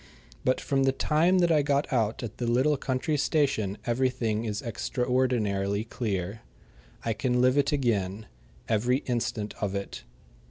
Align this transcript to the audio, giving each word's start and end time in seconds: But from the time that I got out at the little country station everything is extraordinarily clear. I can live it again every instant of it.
But 0.43 0.59
from 0.59 0.81
the 0.85 0.91
time 0.91 1.37
that 1.37 1.51
I 1.51 1.61
got 1.61 1.93
out 1.93 2.23
at 2.23 2.37
the 2.39 2.47
little 2.47 2.75
country 2.75 3.17
station 3.17 3.77
everything 3.85 4.45
is 4.45 4.63
extraordinarily 4.63 5.83
clear. 5.83 6.41
I 7.05 7.13
can 7.13 7.39
live 7.39 7.55
it 7.55 7.71
again 7.71 8.25
every 8.67 9.03
instant 9.05 9.53
of 9.61 9.75
it. 9.75 10.03